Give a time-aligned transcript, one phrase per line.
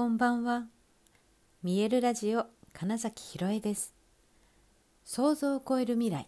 [0.00, 0.64] こんばんは。
[1.62, 3.92] 見えるラジオ金崎ひろえです。
[5.04, 6.26] 想像を超える未来。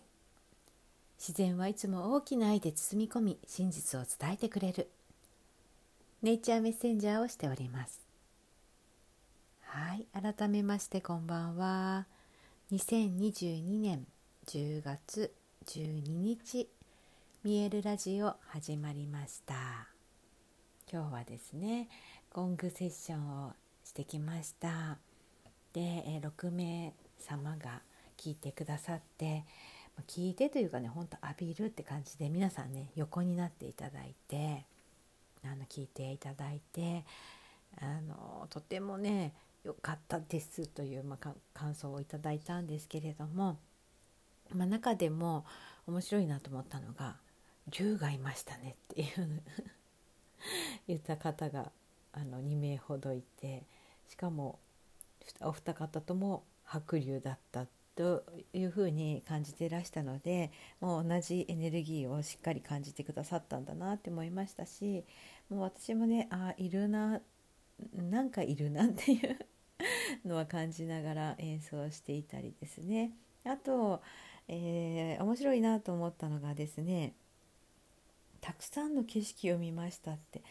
[1.18, 4.90] 自然はいつも大きな愛で包み込み、真実を伝えてくれる。
[6.20, 8.02] ネイチャーメッセンジャーをしております。
[9.62, 12.06] はい、改めましてこんばんは。
[12.72, 14.06] 2022年
[14.48, 15.32] 10月
[15.64, 16.68] 12日、
[17.42, 19.54] 見えるラジオ始まりました。
[20.92, 21.88] 今日はですね、
[22.34, 23.54] ゴングセッションを
[23.92, 24.96] してきました。
[25.74, 27.82] で、え6名様が
[28.16, 29.44] 聞いてくださって
[30.08, 34.64] 聞いてというかねほんと浴びるって感じで皆さんね横になっていただいて
[35.44, 37.04] あの聞いていただいて
[37.80, 43.58] あのとてもね良かったですという、まあ、感想をいただいたんですけれども、
[44.54, 45.44] まあ、中でも
[45.86, 47.16] 面白いなと思ったのが
[47.68, 49.42] 「竜がいましたね」っていう
[50.88, 51.70] 言った方が
[52.12, 53.64] あの2名ほどいて
[54.12, 54.58] しかも
[55.40, 60.50] お二方とも白龍だったというふうに感じていらしたので
[60.82, 65.04] もう同じエネルギーをしっかり感じてくださったんだなって思いましたし
[65.48, 67.22] もう私もねあいるな
[67.94, 69.38] なんかいるなっていう
[70.28, 73.12] のは感じながら演奏していたりですね。
[73.44, 74.02] あと、
[74.46, 77.14] えー、面白いなと思ったのがですね
[78.42, 80.42] たくさんの景色を見ましたって。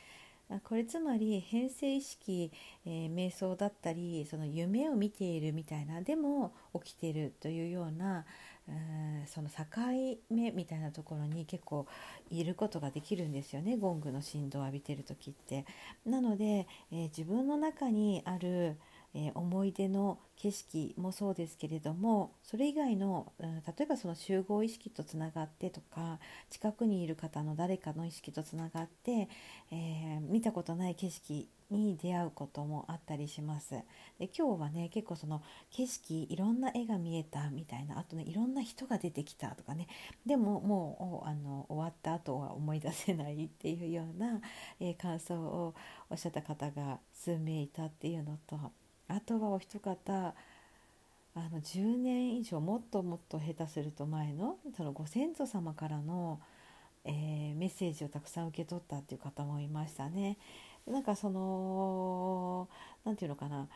[0.60, 2.52] これつまり変性意識、
[2.86, 8.26] えー、瞑想だったりその夢を見ているみたいなでも起きてるというような
[9.26, 9.66] その境
[10.30, 11.88] 目みたいなところに結構
[12.30, 15.66] いることができるんですよねゴングの振動を浴びてる時って。
[16.06, 18.78] なので、えー、自分の中にある、
[19.14, 29.30] え、思い出の景色もそうですけれどもそれ以外の、うん、例えばその集合意識とつながってとか近くにいる方の誰かの意識とつながって、
[29.72, 33.72] えー、見たことない景色に出会うこともあったりします。
[34.20, 39.88] で今日はね結構その景色いろんな絵が見えたみたいなあとねいろんな人が出てきたとかね
[40.26, 44.42] でももうあの終わった後は思い出せないっていうような、
[44.80, 45.74] えー、感想を
[46.10, 48.60] おっしゃった方が数名いたっていうのと
[49.12, 50.34] あとはお一方
[51.34, 56.40] あの10年以上もっともっと下手すると前のそのご先祖様からの、
[57.06, 60.38] えー、メッセージをたくさん受け取ったっていう方もいましたね。
[60.88, 62.68] なんかその
[63.06, 63.68] 何て言うのかな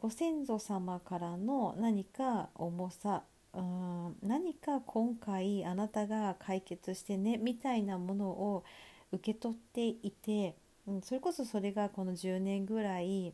[0.00, 3.22] ご先祖様からの何か重さ
[3.54, 8.64] うん何か今回あなたが解決してねみたいなものを
[9.12, 10.56] 受け取っていて、
[10.86, 13.32] うん、それこそそれがこの10年ぐらい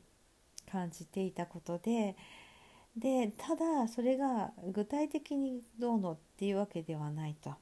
[0.71, 2.17] 感じていたことで
[2.97, 7.55] でただそれが具体的にどうのっていうわけではないと。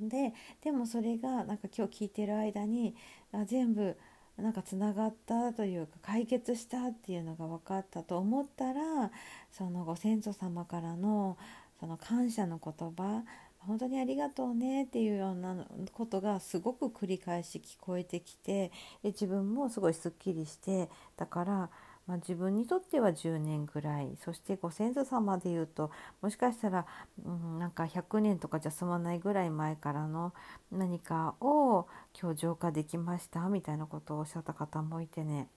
[0.00, 2.94] ででもそれがなんか今日聞いてる間に
[3.32, 3.96] あ全部
[4.36, 9.10] なんかつながったというか解決したっていうのが分かったと思ったら
[9.50, 11.38] そのご先祖様からの
[11.80, 13.24] その感謝の言葉
[13.60, 18.68] 本当にありがとうねっていうようなことがすごく繰り返し聞こえてきて
[19.02, 21.70] で自分もすごいすっきりしてだから
[22.08, 25.90] まあ、自分にとっては10年ぐらいそしてご先祖様でいうと
[26.22, 26.86] もしかしたら、
[27.22, 30.32] うん、なんか100年とかじゃ済まないぐらい前からの
[30.72, 31.86] 何かを
[32.18, 35.48] 今日浄化できましたみたいなことをおっしゃった方もいてね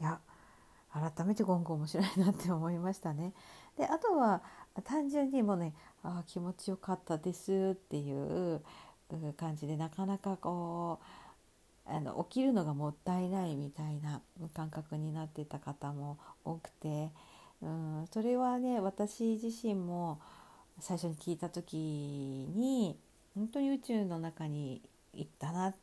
[0.00, 0.18] いや
[0.92, 3.32] 改めてゴンゴ面白いなって思いましたね。
[3.78, 4.42] であとは
[4.82, 5.72] 単純にもうね
[6.02, 8.60] あ気持ちよかったですっていう
[9.36, 11.04] 感じでなかなかこう
[11.86, 14.22] あの起きるのがもったいないみたいな
[14.54, 17.10] 感覚になってた方も多くて、
[17.62, 20.20] うん、それはね私自身も
[20.78, 22.98] 最初に聞いた時に
[23.34, 24.82] 本当に宇宙の中に
[25.14, 25.74] 行ったな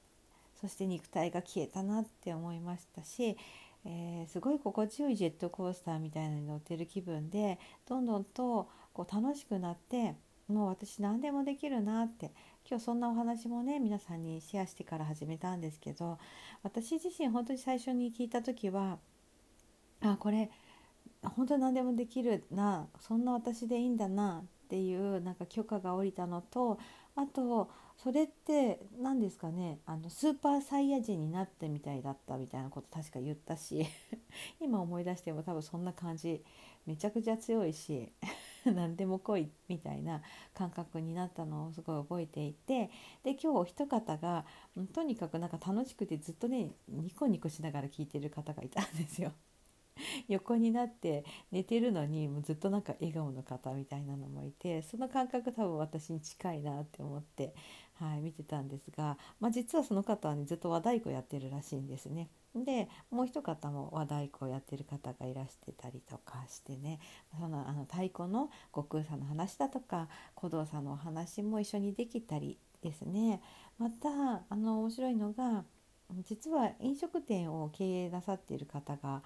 [0.60, 3.38] そして肉体が消えたなって思いましたし、
[3.86, 10.16] えー、すごい心地よいジェットコースターみたいなのに乗ってる気分でどんどんとこう楽しくなって
[10.48, 12.32] もう私何でもできるなって
[12.70, 16.18] 今日そんなお話もね皆さんにシェアしてから始めたんですけど
[16.64, 18.98] 私自身本当に最初に聞いた時は
[20.02, 20.50] あこれ
[21.22, 26.80] 本当に何でもできるなそんな私でいいんだなっていうなんか許可が下りたのと
[27.16, 33.86] あとそれって何ですかねあのスーパーサイヤ人になってみたいだったみたいなこと確か言ったし
[34.62, 36.44] 今思い出しても多分そんな感じ
[36.86, 38.14] めちゃくちゃ強いし。
[38.74, 40.22] 何でも来いみたいな
[40.54, 42.90] 感覚になったのをすごい覚えていて
[43.24, 44.46] で今日お一方が
[44.94, 49.34] とにかくなんか楽しくてずっとねニコニコしながら聞いてる方がいたんですよ。
[50.28, 57.56] 横になって寝てるのにもうずっとなんか笑顔の方みたいなのもいてその感覚多分私に近いなって思って
[58.00, 62.30] はい、見てたんですが、まあ、実はその方は、ね、ずっと和太鼓やってるらしいんですね。
[62.56, 67.00] でもう一方も和太鼓をやってる方がいらしてたりとかしてね
[67.40, 73.42] そのあの太鼓の悟空さんの話だとか鼓動さんのお話も一緒にできたりですね
[73.78, 75.66] またあの面白いのが
[76.24, 79.22] 実は飲食店を経営なさっている方が、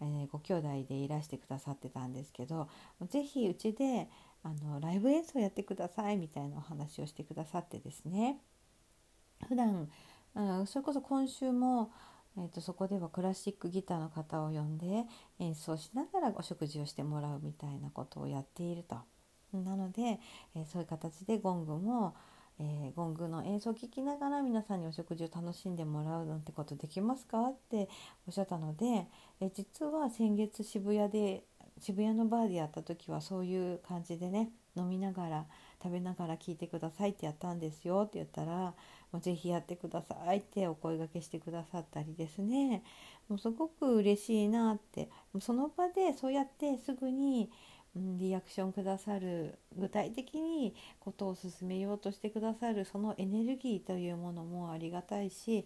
[0.00, 2.68] えー、ご兄弟でいらしてくださってたんですけど
[3.08, 4.08] 是非うちで
[4.44, 8.38] あのライブ演奏やってくださいみたいなお話をしてくださってですね
[9.48, 9.88] 普段
[10.36, 11.90] あそれこそ今週も、
[12.36, 15.04] えーと、そこではクラシックギターの方を呼んで
[15.38, 18.96] 演奏しながらお食事をしてもらうみたいなことをやっていると。
[19.52, 20.18] なので、
[20.56, 22.14] えー、そういう形でゴングも
[22.60, 27.88] えー、ゴングの演奏を聴きながら皆さんにお食事を楽しんでもらうなんてことできますかって
[28.28, 29.08] おっしゃったので、
[29.40, 31.44] えー、実は先月渋谷で
[31.80, 35.44] 渋谷のバーでやった時はそういう感じでね飲みながら
[35.82, 38.74] 食べながら聞いてくださいってやったんですよって言ったら
[39.12, 42.82] もうぜひやってくださいってお声がけしてくださったりですね。
[43.28, 45.08] もうすごく嬉しいなって。
[45.40, 47.50] その場でそうやってすぐに
[47.94, 55.64] リアクションくださる具体的にことを進めようとしてくださるそのエネルギーというものもありがたいし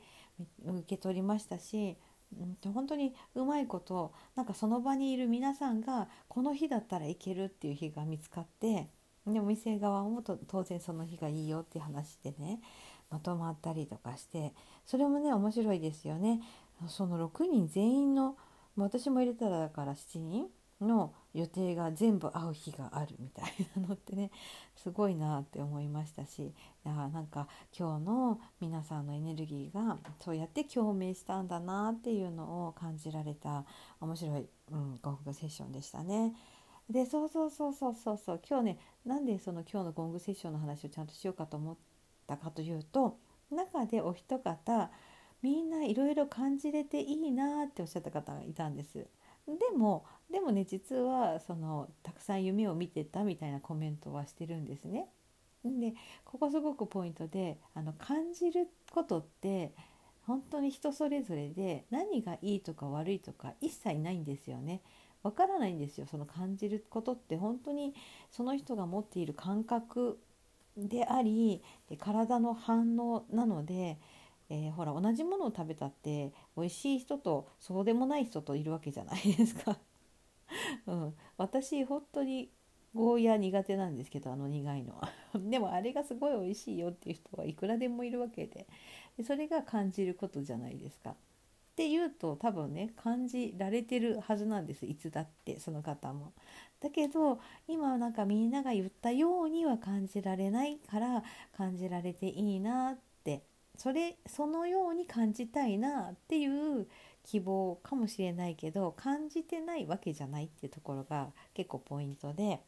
[0.67, 1.97] 受け取りましたし、
[2.37, 8.89] うん、本当にうまいことなんかその場にいる皆さんがこの日だったらいけるっていう日が見つかって
[9.27, 12.61] でお店側も当然その日がいいよっていう話でね
[13.11, 14.53] まとまったりとかして
[14.87, 16.41] それもね面白いですよね。
[16.89, 18.37] その6人全員の
[18.77, 20.47] 私も入れたらだから7人
[20.81, 24.31] の予定が全部合う日があるみたいなのってね
[24.77, 26.53] すごいなって思いましたし
[26.85, 33.65] なんか今日の皆さんのエネルギーがそうやって共鳴したんだなっていうのを感じられた
[34.01, 36.35] 面白い、うん、ゴングセッションでしたね。
[36.89, 41.77] でそうそうそうそうそうそう今日ねなんでその今日のゴングセッションの話をちゃんとしようかと思っ
[42.27, 43.19] たかというと
[43.51, 44.91] 中でお一方
[45.43, 49.07] みんないろいろ感じれていいなっておっしゃった方がいたんです。
[49.57, 55.09] でもでもね実はそのたくさん夢を見てたみたいなコメントはしてるんですね。
[55.65, 59.73] でここすごくポイントであの感じることって
[60.27, 64.83] 本当に人それぞれで何がいいとか悪いとか一切ないんですよね。
[65.23, 67.93] わからないんですよその感じることって本当に
[68.31, 70.19] その人が持っている感覚
[70.77, 71.63] であり
[71.99, 73.99] 体の反応なので
[74.51, 79.79] えー、ほら同じものを食べたって美味しい人とそうでもない人といるわけじゃないですか。
[80.87, 82.51] うん、私本当に
[82.95, 88.67] ゴーヤ苦手なんですけどあの苦いのは でもあれがすごい美味しいよっていう人はいくらでもいるわけで
[89.17, 91.11] でそれが感じることじゃないですか。
[91.11, 91.15] っ
[91.79, 96.33] ていうと多分ね感じられてるはずなんですいつだってその方も。
[96.81, 101.23] だけど今なんかみんなが言ったようには感じられないから
[101.53, 103.45] 感じられていいなって
[103.79, 106.87] それそのように感じたいなっていう
[107.25, 112.61] 希望かもしれないけど感じてないわけじゃないっていうところが結構ポイントで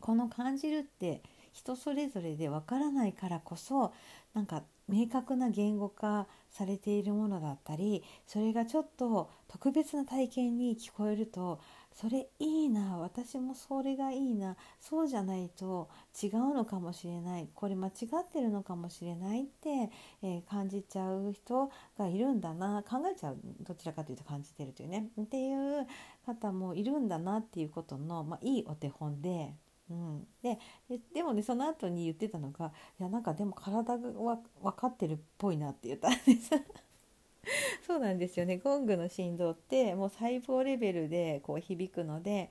[0.00, 1.22] この感じるって
[1.52, 3.92] 人それぞれでわからないからこそ
[4.34, 11.60] なんか明確な言語化されているものだったりそれがちょっと特別な体験に聞こえると
[11.98, 15.88] それいいな私もそれがいいなそうじゃないと
[16.22, 17.90] 違うのかもしれないこれ間違
[18.20, 19.90] ってるのかもしれないって、
[20.22, 25.86] えー、感じちゃう人がいるんだな考えちゃうどちらかというと感じてるというねっていう
[26.26, 29.54] 方もいるんだなっていうことの、まあ、いいお手本で。
[29.88, 30.58] うん、で
[31.14, 34.42] でもねその後に言ってたのがいやなんかでも体が分
[34.76, 36.50] かってるっぽいなって言ったんです
[37.86, 38.58] そうなんですよね。
[38.58, 42.50] ゴングの振動ってもう細胞レベルでこう響くので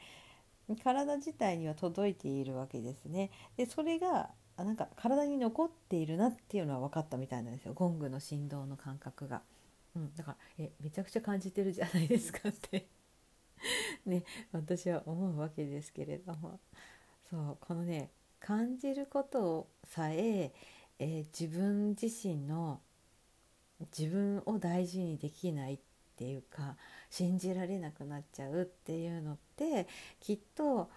[0.84, 3.30] 体自体には届いているわけですね。
[3.58, 7.74] でそれがなんか体に残っているなっていうのは分かったみたいなんですよ。
[7.74, 9.42] ゴングの振動の感覚が。
[9.96, 12.88] うん、だからえめちゃくちゃ感じてるじゃないですかって。
[14.06, 16.60] ね私は思うわけですけれども。
[17.30, 20.54] そうこのね感じることさえ
[21.00, 22.82] えー、自分自身の
[23.98, 25.80] 自分を大事にできないっ
[26.18, 26.78] ていうか
[27.10, 29.88] 信じられなくなっちゃうっていうのって
[30.20, 30.90] きっと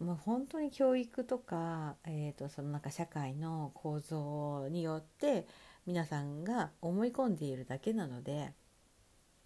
[0.00, 5.46] もう本当に教育とか,、えーと、そのなんか社会の構造によって
[5.86, 8.52] 皆さんが思い込んでいるだけなので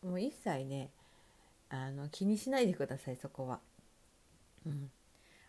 [0.03, 0.91] もう一切ね
[1.69, 3.61] あの気にしないでくださいそこは。
[4.67, 4.91] うん、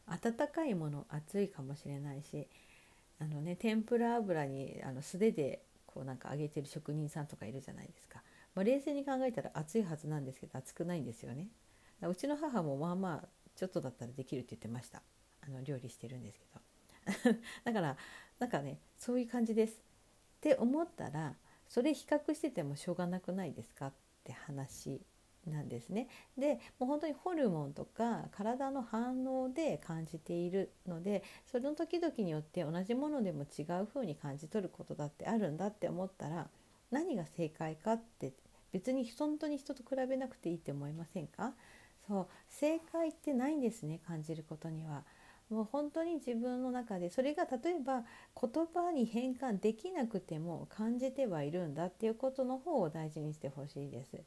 [0.08, 2.48] 温かいもの熱いかもしれないし
[3.20, 8.22] あのね天ぷら油にあの素手でこうなんか揚げてる職人さんとかいるじゃないですか、
[8.54, 11.48] まあ、冷静に考えたら熱いはずなんですけど熱くないんですよね。
[12.02, 15.02] うちの母もまあまあちょっとだったらできるって言ってました。
[15.42, 17.40] あの料理してるんですけど。
[17.66, 17.98] だから
[18.38, 19.74] なんかねそういう感じです。
[19.74, 21.36] って思ったら
[21.68, 23.88] それ比較しててもしょうがなくないですか？
[23.88, 23.94] っ
[24.24, 25.02] て話
[25.50, 26.08] なんですね。
[26.38, 36.48] でもう本当にホルモンとか体の反応で感じているのでその時々によって同じものでも違う風に感じ取ることだってあるんだって思ったら
[36.92, 38.34] 何が正解かって
[38.72, 41.54] 別に本当に人と比べなくていいって思いませんか？
[42.08, 45.04] そう正解ってないんですね感じることには。
[45.50, 48.04] もう本当に自分の中でそれが例えば
[48.40, 54.22] 言葉に変換できなくても感じてはいるんだっていうことの方を大事にしてほしいです。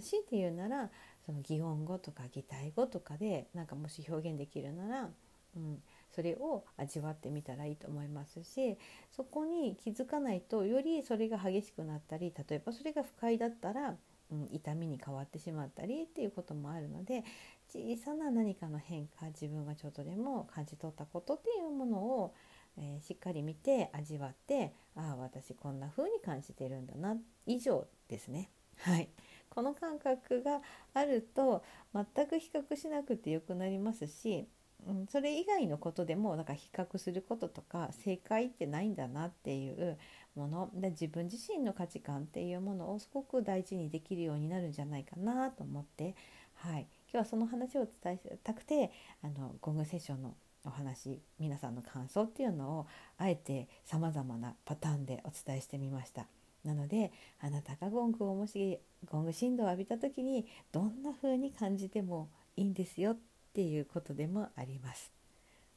[0.00, 0.90] 強いて言うなら
[1.24, 5.10] その擬音語とか擬態語とかでなんかもし表現できるなら、
[5.56, 5.82] うん、
[6.14, 8.76] それを味わってみたらいいと思いますし
[9.12, 13.96] そこに気づかないとよりそれが激しくなったり例えばそれが不快だったら
[14.30, 17.22] うん、痛みに変わってしまったりっていうこともあるので
[17.68, 22.34] 小さな何かの変化自分がちょっとでも感じ取ったことっていうものを、
[22.78, 28.50] えー、しっかり見て味わってああ私こんな風に感じてるんだな以上ですね。
[28.78, 29.08] はい、
[29.48, 30.60] この感覚が
[30.92, 34.46] あると全く比較しなくてよくなりますし
[34.86, 39.98] うん、それ以外のことでもなんか比較することとか正解ってないんだなっていう
[40.36, 46.14] もので自分自身の価値観っていうものをすごく大事にできるようになるんじゃないかなと思って、
[46.54, 48.90] はい、今日はその話をお伝えしたくて
[49.22, 50.34] あのゴングセッションの
[50.64, 52.86] お話皆さんの感想っていうのを
[53.18, 56.26] あえてさまざまなパターンでお伝えしてみました。
[56.64, 63.18] なのであなたがゴングをもしゴング振動を浴びた時にどんな風に感じてもいいんですよっ
[63.54, 65.12] ていうことでもあります。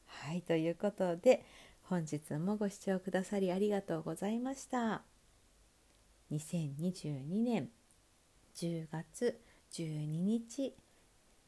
[0.06, 1.44] はいということで
[1.84, 5.02] 本日もご視聴くださりありがとうございました。
[6.32, 7.68] 2022年
[8.56, 9.40] 10月
[9.72, 10.74] 12日